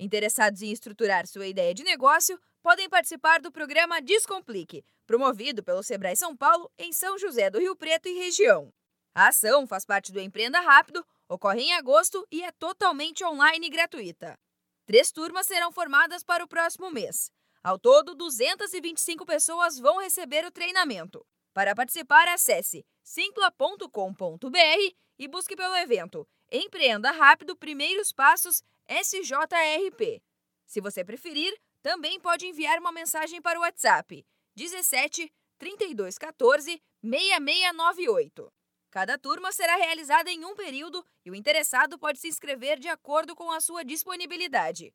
[0.00, 6.16] Interessados em estruturar sua ideia de negócio, podem participar do programa Descomplique, promovido pelo Sebrae
[6.16, 8.72] São Paulo em São José do Rio Preto e região.
[9.14, 13.70] A ação faz parte do Empreenda Rápido, ocorre em agosto e é totalmente online e
[13.70, 14.38] gratuita.
[14.86, 17.30] Três turmas serão formadas para o próximo mês.
[17.62, 21.22] Ao todo, 225 pessoas vão receber o treinamento.
[21.52, 30.22] Para participar, acesse simpla.com.br e busque pelo evento Empreenda Rápido Primeiros Passos SJRP.
[30.64, 35.28] Se você preferir, também pode enviar uma mensagem para o WhatsApp 17
[35.58, 38.52] 32 14 6698.
[38.92, 43.34] Cada turma será realizada em um período e o interessado pode se inscrever de acordo
[43.34, 44.94] com a sua disponibilidade.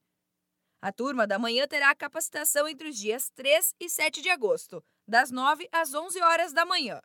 [0.82, 5.32] A turma da manhã terá capacitação entre os dias 3 e 7 de agosto, das
[5.32, 7.02] 9 às 11 horas da manhã.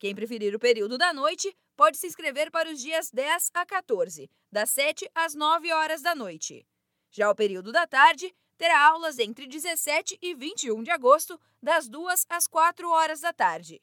[0.00, 4.30] Quem preferir o período da noite pode se inscrever para os dias 10 a 14,
[4.50, 6.66] das 7 às 9 horas da noite.
[7.10, 12.24] Já o período da tarde terá aulas entre 17 e 21 de agosto, das 2
[12.30, 13.78] às 4 horas da tarde.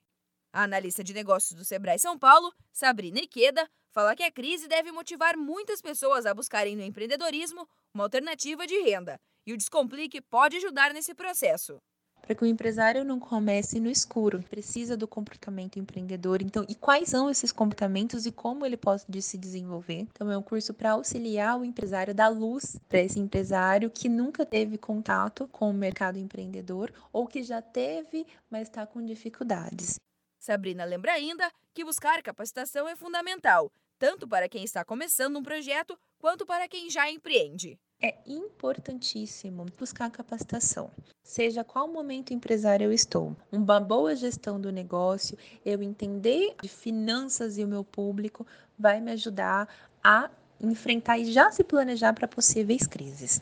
[0.51, 4.91] A analista de negócios do Sebrae São Paulo, Sabrina Iqueda, fala que a crise deve
[4.91, 10.57] motivar muitas pessoas a buscarem no empreendedorismo uma alternativa de renda, e o Descomplique pode
[10.57, 11.79] ajudar nesse processo
[12.27, 14.43] para que o empresário não comece no escuro.
[14.49, 16.41] Precisa do comportamento empreendedor.
[16.41, 19.99] Então, e quais são esses comportamentos e como ele pode se desenvolver?
[19.99, 24.45] Então, é um curso para auxiliar o empresário dar luz para esse empresário que nunca
[24.45, 29.97] teve contato com o mercado empreendedor ou que já teve, mas está com dificuldades.
[30.37, 35.97] Sabrina lembra ainda que buscar capacitação é fundamental, tanto para quem está começando um projeto
[36.19, 37.79] quanto para quem já empreende.
[37.99, 40.91] É importantíssimo buscar capacitação.
[41.23, 47.57] Seja qual momento empresário eu estou, uma boa gestão do negócio, eu entender de finanças
[47.57, 48.45] e o meu público
[48.77, 49.67] vai me ajudar
[50.03, 50.29] a
[50.61, 53.41] enfrentar e já se planejar para possíveis crises.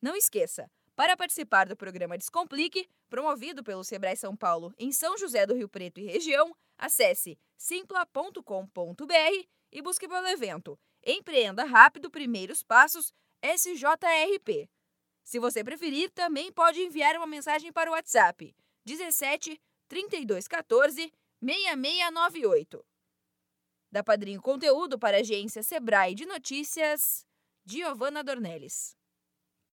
[0.00, 5.46] Não esqueça, para participar do programa Descomplique, promovido pelo Sebrae São Paulo em São José
[5.46, 13.12] do Rio Preto e região, acesse simpla.com.br e busque pelo evento Empreenda Rápido Primeiros Passos
[13.42, 14.68] SJRP.
[15.24, 21.12] Se você preferir, também pode enviar uma mensagem para o WhatsApp 17 32 14
[21.42, 22.84] 6698.
[23.90, 27.26] Da Padrinho Conteúdo para a agência Sebrae de Notícias,
[27.64, 28.96] Giovana Dornelles.